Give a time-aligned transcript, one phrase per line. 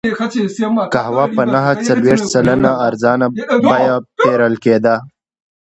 [0.93, 3.25] قهوه په نهه څلوېښت سلنه ارزانه
[3.63, 4.95] بیه پېرل کېده.